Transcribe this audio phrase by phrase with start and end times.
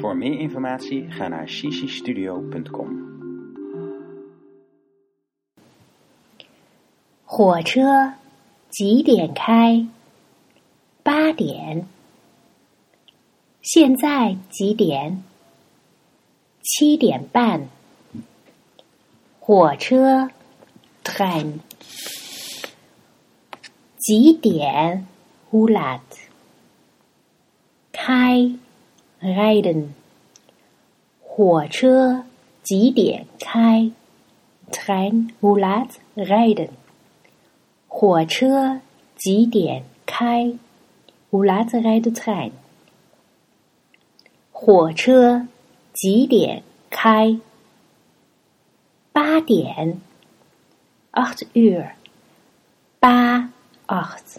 [0.00, 2.88] Voor meer informatie ga naar shishistudio.com.
[7.24, 8.12] 火车
[8.68, 9.86] 几点开？
[11.02, 11.86] 八点。
[13.62, 15.24] 现在几点？
[16.60, 17.70] 七点半。
[19.40, 20.30] 火车
[21.02, 21.60] （train）
[23.96, 25.06] 几点
[25.50, 26.00] ？Hoe laat？
[27.92, 28.50] 开
[29.26, 29.88] （rijden）
[31.20, 32.24] 火车
[32.62, 33.90] 几点开
[34.70, 36.70] ？Train, hoe laat rijden？
[37.88, 38.80] 火车
[39.16, 40.52] 几点开
[41.30, 42.52] ？Hoe laat rijdt de trein？
[44.52, 45.48] 火车
[45.92, 47.40] 几点开？
[49.12, 50.00] 八点
[51.10, 51.90] ，acht uur。
[53.00, 53.50] 八
[53.86, 54.36] ，acht。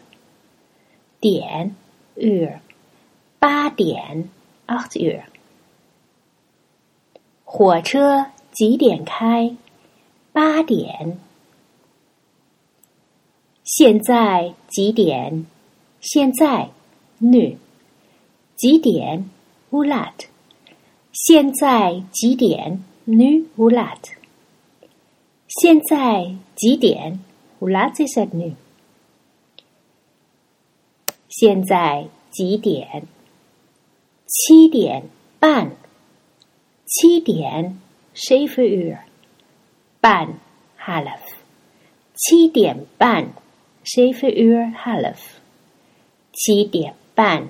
[1.20, 1.76] 点
[2.15, 2.59] ，uur。
[3.40, 4.29] 八点
[4.67, 5.23] ，acht uur。
[7.44, 9.55] 火车几点开？
[10.32, 11.18] 八点。
[13.63, 15.45] 现在几点？
[15.99, 16.70] 现在
[17.20, 17.57] ，nu。
[18.55, 19.29] 几点
[19.71, 20.27] ？Hoe laat？
[21.12, 24.13] 现在几点？Nu hoe laat？
[25.48, 27.20] 现在几点
[27.60, 28.55] ？Hoe laat is het nu？
[31.29, 33.07] 现在几点？
[34.27, 35.71] 七点半。
[36.85, 37.79] 七点
[38.13, 38.99] ，zeven uur。
[40.01, 40.39] 半
[40.77, 41.20] ，half。
[42.13, 43.33] 七点半
[43.85, 45.17] ，zeven uur half。
[46.33, 47.48] 七点半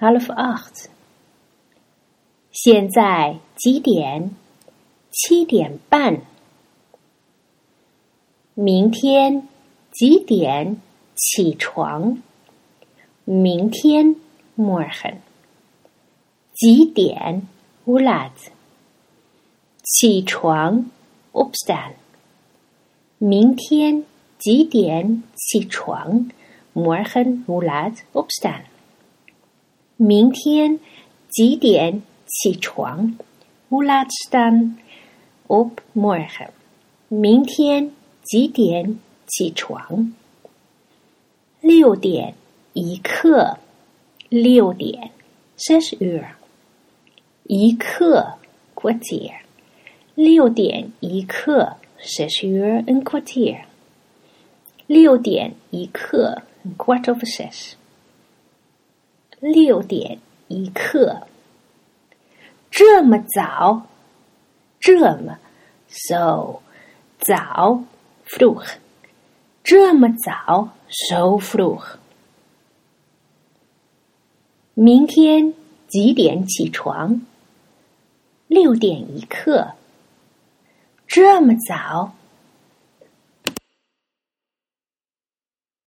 [0.00, 0.86] ，half acht。
[2.52, 4.34] 现在几点？
[5.10, 6.22] 七点半。
[8.54, 9.46] 明天
[9.90, 10.80] 几点
[11.14, 12.22] 起床？
[13.24, 14.16] 明天
[14.56, 15.16] ，morgen。
[16.64, 17.42] 几点
[17.84, 18.30] ？Hoe laat？
[19.82, 20.86] 起床
[21.32, 21.92] ，opstaan。
[23.18, 24.02] 明天
[24.38, 26.30] 几点起床
[26.72, 28.62] ？Morgen hoe laat opstaan？
[29.98, 30.80] 明天
[31.28, 33.18] 几点起床
[33.68, 34.78] ？Hoe laat staan
[35.48, 36.48] op morgen？
[37.08, 37.92] 明天
[38.22, 40.14] 几点起床？
[41.60, 42.34] 六点
[42.72, 43.58] 一刻，
[44.30, 45.10] 六点
[45.58, 46.36] ，zes u r。
[47.44, 48.38] 一刻
[48.74, 49.34] ，kwartier。
[50.14, 53.64] 六点一刻，zes uur een kwartier。
[54.86, 57.72] 六点一刻，een kwart over zes。
[59.40, 60.18] 六点
[60.48, 61.26] 一刻，
[62.70, 63.82] 这么早？
[64.80, 65.38] 这么
[65.88, 66.62] ，so
[67.18, 67.84] 早
[68.26, 68.76] ，vroeg。
[69.62, 71.96] 这么早，so vroeg。
[74.72, 75.52] 明天
[75.88, 77.20] 几点起床？
[78.54, 79.72] 六点一刻。
[81.08, 82.14] 这么早